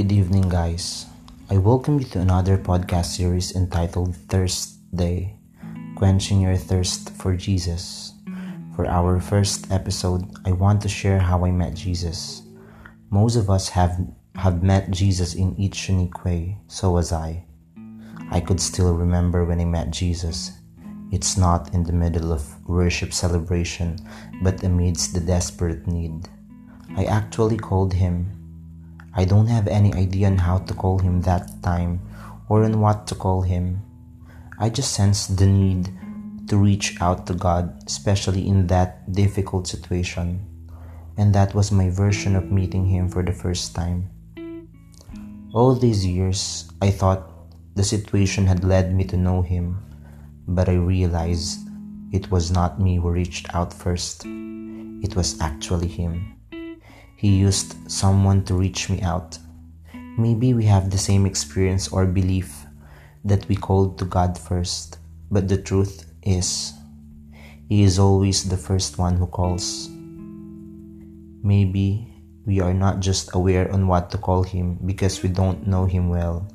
Good 0.00 0.12
evening, 0.12 0.48
guys. 0.48 1.04
I 1.50 1.58
welcome 1.58 1.98
you 1.98 2.06
to 2.16 2.20
another 2.20 2.56
podcast 2.56 3.20
series 3.20 3.54
entitled 3.54 4.16
Thirst 4.32 4.80
Day 4.96 5.36
Quenching 5.94 6.40
Your 6.40 6.56
Thirst 6.56 7.12
for 7.20 7.36
Jesus. 7.36 8.14
For 8.74 8.86
our 8.86 9.20
first 9.20 9.70
episode, 9.70 10.24
I 10.46 10.52
want 10.52 10.80
to 10.80 10.88
share 10.88 11.18
how 11.18 11.44
I 11.44 11.50
met 11.50 11.74
Jesus. 11.74 12.40
Most 13.10 13.36
of 13.36 13.50
us 13.50 13.68
have, 13.68 14.00
have 14.36 14.62
met 14.62 14.90
Jesus 14.90 15.34
in 15.34 15.54
each 15.60 15.90
unique 15.90 16.24
way, 16.24 16.56
so 16.66 16.92
was 16.92 17.12
I. 17.12 17.44
I 18.30 18.40
could 18.40 18.58
still 18.58 18.96
remember 18.96 19.44
when 19.44 19.60
I 19.60 19.66
met 19.66 19.90
Jesus. 19.90 20.52
It's 21.12 21.36
not 21.36 21.74
in 21.74 21.84
the 21.84 21.92
middle 21.92 22.32
of 22.32 22.48
worship 22.66 23.12
celebration, 23.12 23.98
but 24.40 24.64
amidst 24.64 25.12
the 25.12 25.20
desperate 25.20 25.86
need. 25.86 26.26
I 26.96 27.04
actually 27.04 27.58
called 27.58 27.92
him 27.92 28.39
I 29.14 29.24
don't 29.24 29.48
have 29.48 29.66
any 29.68 29.92
idea 29.94 30.28
on 30.28 30.38
how 30.38 30.58
to 30.58 30.74
call 30.74 30.98
him 30.98 31.22
that 31.22 31.62
time 31.62 32.00
or 32.48 32.64
on 32.64 32.80
what 32.80 33.06
to 33.08 33.14
call 33.14 33.42
him. 33.42 33.82
I 34.58 34.68
just 34.68 34.92
sensed 34.92 35.38
the 35.38 35.46
need 35.46 35.88
to 36.50 36.58
reach 36.58 37.00
out 37.00 37.26
to 37.26 37.34
God, 37.34 37.78
especially 37.86 38.46
in 38.46 38.66
that 38.66 39.12
difficult 39.12 39.68
situation. 39.68 40.42
And 41.16 41.32
that 41.34 41.54
was 41.54 41.70
my 41.70 41.90
version 41.90 42.34
of 42.34 42.50
meeting 42.50 42.86
Him 42.86 43.08
for 43.08 43.22
the 43.22 43.32
first 43.32 43.74
time. 43.74 44.10
All 45.54 45.74
these 45.74 46.04
years, 46.04 46.68
I 46.82 46.90
thought 46.90 47.30
the 47.76 47.84
situation 47.84 48.46
had 48.46 48.64
led 48.64 48.92
me 48.92 49.04
to 49.04 49.16
know 49.16 49.42
Him, 49.42 49.78
but 50.48 50.68
I 50.68 50.74
realized 50.74 51.60
it 52.10 52.30
was 52.30 52.50
not 52.50 52.80
me 52.80 52.96
who 52.96 53.10
reached 53.10 53.54
out 53.54 53.72
first, 53.72 54.24
it 54.26 55.14
was 55.14 55.40
actually 55.40 55.88
Him. 55.88 56.39
He 57.20 57.36
used 57.36 57.76
someone 57.84 58.44
to 58.44 58.54
reach 58.54 58.88
me 58.88 59.02
out. 59.02 59.36
Maybe 60.16 60.54
we 60.54 60.64
have 60.64 60.88
the 60.88 60.96
same 60.96 61.26
experience 61.26 61.92
or 61.92 62.06
belief 62.06 62.64
that 63.26 63.46
we 63.46 63.56
called 63.56 63.98
to 63.98 64.06
God 64.06 64.38
first, 64.38 64.96
but 65.30 65.46
the 65.46 65.60
truth 65.60 66.10
is, 66.22 66.72
He 67.68 67.82
is 67.82 67.98
always 67.98 68.48
the 68.48 68.56
first 68.56 68.96
one 68.96 69.16
who 69.16 69.26
calls. 69.26 69.90
Maybe 71.44 72.08
we 72.46 72.60
are 72.60 72.72
not 72.72 73.00
just 73.00 73.34
aware 73.34 73.70
on 73.70 73.86
what 73.86 74.08
to 74.12 74.16
call 74.16 74.42
Him 74.42 74.78
because 74.86 75.22
we 75.22 75.28
don't 75.28 75.66
know 75.66 75.84
Him 75.84 76.08
well. 76.08 76.48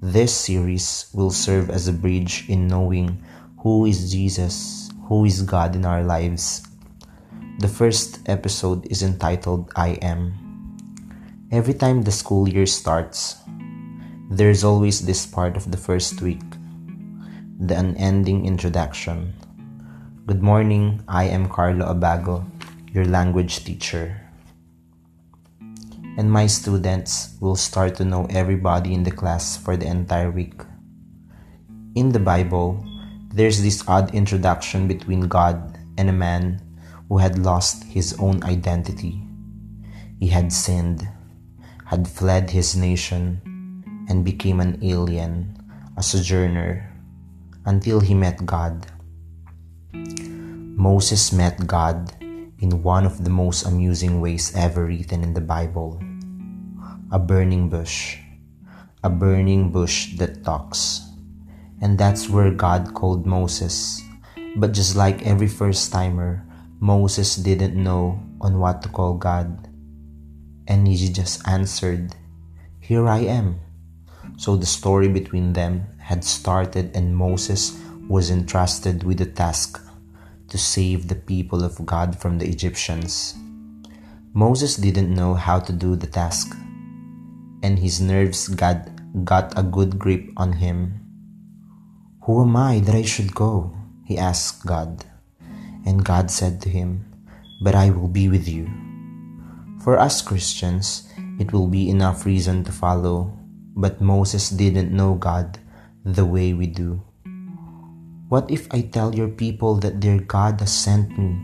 This 0.00 0.32
series 0.32 1.10
will 1.12 1.32
serve 1.32 1.70
as 1.70 1.88
a 1.88 1.92
bridge 1.92 2.44
in 2.48 2.68
knowing 2.68 3.18
who 3.58 3.84
is 3.86 4.12
Jesus, 4.12 4.92
who 5.08 5.24
is 5.24 5.42
God 5.42 5.74
in 5.74 5.84
our 5.84 6.04
lives, 6.04 6.62
the 7.58 7.66
first 7.66 8.22
episode 8.30 8.86
is 8.86 9.02
entitled 9.02 9.66
I 9.74 9.98
Am. 9.98 10.30
Every 11.50 11.74
time 11.74 12.02
the 12.02 12.14
school 12.14 12.48
year 12.48 12.66
starts, 12.70 13.34
there's 14.30 14.62
always 14.62 15.02
this 15.02 15.26
part 15.26 15.56
of 15.56 15.72
the 15.74 15.76
first 15.76 16.22
week 16.22 16.42
the 17.58 17.74
unending 17.74 18.46
introduction. 18.46 19.34
Good 20.24 20.40
morning, 20.40 21.02
I 21.08 21.24
am 21.24 21.50
Carlo 21.50 21.90
Abago, 21.90 22.46
your 22.94 23.04
language 23.04 23.64
teacher. 23.64 24.14
And 26.14 26.30
my 26.30 26.46
students 26.46 27.34
will 27.40 27.56
start 27.56 27.96
to 27.96 28.04
know 28.04 28.30
everybody 28.30 28.94
in 28.94 29.02
the 29.02 29.10
class 29.10 29.58
for 29.58 29.76
the 29.76 29.90
entire 29.90 30.30
week. 30.30 30.62
In 31.96 32.14
the 32.14 32.22
Bible, 32.22 32.78
there's 33.34 33.62
this 33.62 33.82
odd 33.88 34.14
introduction 34.14 34.86
between 34.86 35.26
God 35.26 35.74
and 35.98 36.08
a 36.08 36.14
man 36.14 36.62
who 37.08 37.18
had 37.18 37.38
lost 37.38 37.84
his 37.84 38.14
own 38.20 38.42
identity. 38.44 39.22
He 40.20 40.28
had 40.28 40.52
sinned, 40.52 41.08
had 41.86 42.06
fled 42.06 42.50
his 42.50 42.76
nation, 42.76 43.40
and 44.08 44.24
became 44.24 44.60
an 44.60 44.78
alien, 44.82 45.56
a 45.96 46.02
sojourner, 46.02 46.92
until 47.64 48.00
he 48.00 48.14
met 48.14 48.44
God. 48.44 48.86
Moses 49.92 51.32
met 51.32 51.66
God 51.66 52.12
in 52.60 52.82
one 52.82 53.06
of 53.06 53.24
the 53.24 53.30
most 53.30 53.64
amusing 53.64 54.20
ways 54.20 54.52
ever 54.54 54.86
written 54.86 55.22
in 55.22 55.34
the 55.34 55.40
Bible 55.40 56.00
a 57.10 57.18
burning 57.18 57.70
bush, 57.70 58.18
a 59.02 59.08
burning 59.08 59.72
bush 59.72 60.16
that 60.18 60.44
talks. 60.44 61.08
And 61.80 61.96
that's 61.96 62.28
where 62.28 62.50
God 62.50 62.92
called 62.92 63.24
Moses. 63.24 64.02
But 64.56 64.72
just 64.72 64.94
like 64.94 65.24
every 65.24 65.48
first 65.48 65.90
timer, 65.90 66.44
Moses 66.80 67.34
didn't 67.34 67.74
know 67.74 68.22
on 68.40 68.58
what 68.58 68.82
to 68.82 68.88
call 68.88 69.14
God. 69.14 69.68
And 70.68 70.86
he 70.86 71.10
just 71.10 71.46
answered, 71.48 72.14
Here 72.78 73.08
I 73.08 73.26
am. 73.26 73.58
So 74.36 74.56
the 74.56 74.66
story 74.66 75.08
between 75.08 75.54
them 75.54 75.86
had 75.98 76.22
started, 76.22 76.94
and 76.94 77.16
Moses 77.16 77.74
was 78.08 78.30
entrusted 78.30 79.02
with 79.02 79.18
the 79.18 79.26
task 79.26 79.82
to 80.48 80.56
save 80.56 81.08
the 81.08 81.16
people 81.18 81.64
of 81.64 81.84
God 81.84 82.18
from 82.20 82.38
the 82.38 82.46
Egyptians. 82.48 83.34
Moses 84.32 84.76
didn't 84.76 85.12
know 85.12 85.34
how 85.34 85.58
to 85.58 85.72
do 85.72 85.96
the 85.96 86.06
task, 86.06 86.54
and 87.62 87.78
his 87.78 88.00
nerves 88.00 88.46
got, 88.46 88.88
got 89.24 89.58
a 89.58 89.64
good 89.64 89.98
grip 89.98 90.30
on 90.36 90.52
him. 90.52 91.00
Who 92.22 92.42
am 92.42 92.54
I 92.54 92.78
that 92.80 92.94
I 92.94 93.02
should 93.02 93.34
go? 93.34 93.74
he 94.04 94.16
asked 94.16 94.64
God. 94.64 95.04
And 95.86 96.04
God 96.04 96.30
said 96.30 96.60
to 96.62 96.68
him, 96.68 97.04
But 97.60 97.74
I 97.74 97.90
will 97.90 98.08
be 98.08 98.28
with 98.28 98.48
you. 98.48 98.68
For 99.82 99.98
us 99.98 100.22
Christians, 100.22 101.08
it 101.38 101.52
will 101.52 101.68
be 101.68 101.88
enough 101.88 102.26
reason 102.26 102.64
to 102.64 102.72
follow, 102.72 103.32
but 103.76 104.00
Moses 104.00 104.50
didn't 104.50 104.90
know 104.90 105.14
God 105.14 105.58
the 106.04 106.26
way 106.26 106.52
we 106.52 106.66
do. 106.66 107.02
What 108.28 108.50
if 108.50 108.66
I 108.74 108.82
tell 108.82 109.14
your 109.14 109.28
people 109.28 109.76
that 109.80 110.00
their 110.00 110.20
God 110.20 110.60
has 110.60 110.74
sent 110.74 111.16
me, 111.16 111.38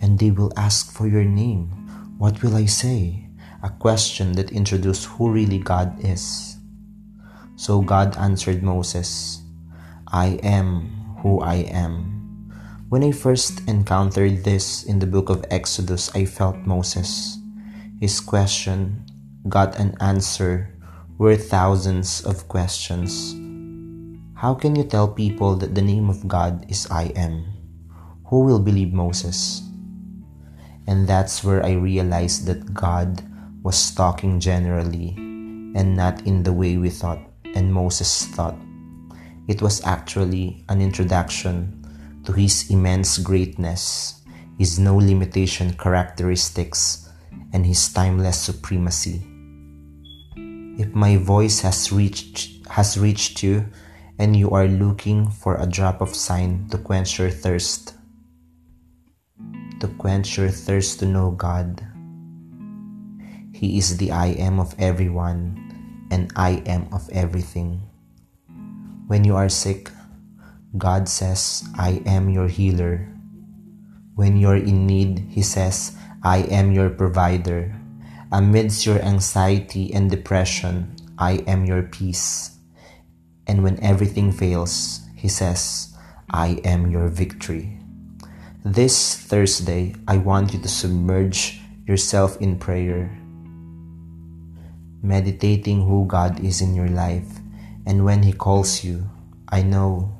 and 0.00 0.18
they 0.18 0.30
will 0.30 0.52
ask 0.56 0.92
for 0.92 1.08
your 1.08 1.24
name? 1.24 1.72
What 2.20 2.42
will 2.42 2.54
I 2.54 2.66
say? 2.66 3.26
A 3.64 3.70
question 3.70 4.32
that 4.36 4.52
introduced 4.52 5.06
who 5.06 5.32
really 5.32 5.58
God 5.58 5.96
is. 6.04 6.56
So 7.56 7.80
God 7.80 8.16
answered 8.16 8.62
Moses, 8.62 9.42
I 10.06 10.40
am 10.44 11.16
who 11.20 11.40
I 11.40 11.66
am. 11.68 12.19
When 12.90 13.06
I 13.06 13.14
first 13.14 13.62
encountered 13.70 14.42
this 14.42 14.82
in 14.82 14.98
the 14.98 15.06
book 15.06 15.30
of 15.30 15.46
Exodus, 15.46 16.10
I 16.10 16.26
felt 16.26 16.66
Moses. 16.66 17.38
His 18.02 18.18
question 18.18 19.06
got 19.46 19.78
an 19.78 19.94
answer 20.02 20.74
were 21.14 21.38
thousands 21.38 22.18
of 22.26 22.50
questions. 22.50 23.30
How 24.34 24.58
can 24.58 24.74
you 24.74 24.82
tell 24.82 25.06
people 25.06 25.54
that 25.62 25.78
the 25.78 25.86
name 25.86 26.10
of 26.10 26.26
God 26.26 26.66
is 26.66 26.90
I 26.90 27.14
am? 27.14 27.46
Who 28.26 28.42
will 28.42 28.58
believe 28.58 28.92
Moses? 28.92 29.62
And 30.90 31.06
that's 31.06 31.44
where 31.46 31.64
I 31.64 31.78
realized 31.78 32.50
that 32.50 32.74
God 32.74 33.22
was 33.62 33.78
talking 33.94 34.40
generally 34.42 35.14
and 35.78 35.94
not 35.94 36.26
in 36.26 36.42
the 36.42 36.52
way 36.52 36.76
we 36.76 36.90
thought 36.90 37.22
and 37.54 37.72
Moses 37.72 38.26
thought. 38.34 38.58
It 39.46 39.62
was 39.62 39.78
actually 39.86 40.64
an 40.68 40.82
introduction 40.82 41.79
to 42.24 42.32
his 42.32 42.70
immense 42.70 43.18
greatness, 43.18 44.20
his 44.58 44.78
no 44.78 44.96
limitation 44.96 45.72
characteristics, 45.74 47.08
and 47.52 47.66
his 47.66 47.92
timeless 47.92 48.38
supremacy. 48.38 49.22
If 50.78 50.94
my 50.94 51.16
voice 51.16 51.60
has 51.60 51.92
reached 51.92 52.66
has 52.68 52.96
reached 52.96 53.42
you 53.42 53.66
and 54.18 54.36
you 54.36 54.50
are 54.50 54.68
looking 54.68 55.28
for 55.28 55.56
a 55.56 55.66
drop 55.66 56.00
of 56.00 56.14
sign 56.14 56.68
to 56.70 56.78
quench 56.78 57.18
your 57.18 57.30
thirst, 57.30 57.94
to 59.80 59.88
quench 59.98 60.38
your 60.38 60.48
thirst 60.48 61.00
to 61.00 61.06
know 61.06 61.32
God, 61.32 61.84
He 63.52 63.76
is 63.76 63.96
the 63.96 64.12
I 64.12 64.36
am 64.38 64.60
of 64.60 64.74
everyone 64.78 65.56
and 66.10 66.32
I 66.36 66.62
am 66.66 66.88
of 66.92 67.08
everything. 67.10 67.82
When 69.06 69.24
you 69.24 69.36
are 69.36 69.48
sick, 69.48 69.90
God 70.78 71.08
says, 71.08 71.66
I 71.74 72.02
am 72.06 72.30
your 72.30 72.46
healer. 72.46 73.08
When 74.14 74.36
you're 74.36 74.56
in 74.56 74.86
need, 74.86 75.26
He 75.30 75.42
says, 75.42 75.96
I 76.22 76.46
am 76.46 76.70
your 76.70 76.90
provider. 76.90 77.74
Amidst 78.30 78.86
your 78.86 79.02
anxiety 79.02 79.92
and 79.92 80.08
depression, 80.08 80.94
I 81.18 81.42
am 81.50 81.64
your 81.64 81.82
peace. 81.82 82.58
And 83.48 83.64
when 83.64 83.82
everything 83.82 84.30
fails, 84.30 85.00
He 85.16 85.26
says, 85.26 85.96
I 86.30 86.62
am 86.62 86.90
your 86.90 87.08
victory. 87.08 87.80
This 88.64 89.16
Thursday, 89.16 89.96
I 90.06 90.18
want 90.18 90.52
you 90.52 90.60
to 90.60 90.68
submerge 90.68 91.58
yourself 91.88 92.38
in 92.40 92.60
prayer, 92.60 93.10
meditating 95.02 95.82
who 95.82 96.06
God 96.06 96.38
is 96.38 96.60
in 96.60 96.76
your 96.76 96.88
life. 96.88 97.40
And 97.86 98.04
when 98.04 98.22
He 98.22 98.32
calls 98.32 98.84
you, 98.84 99.10
I 99.48 99.62
know 99.62 100.19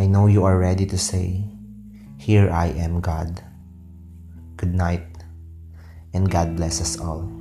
I 0.00 0.06
know 0.06 0.32
you 0.32 0.48
are 0.48 0.56
ready 0.56 0.86
to 0.86 0.96
say, 0.96 1.44
Here 2.16 2.48
I 2.48 2.68
am, 2.68 3.02
God. 3.02 3.44
Good 4.56 4.72
night, 4.72 5.04
and 6.14 6.24
God 6.24 6.56
bless 6.56 6.80
us 6.80 6.98
all. 6.98 7.39